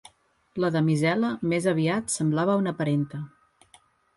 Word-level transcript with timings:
La 0.63 0.69
damisel·la 0.75 1.29
més 1.53 1.67
aviat 1.73 2.15
semblava 2.17 2.59
una 2.63 2.77
parenta 2.81 3.21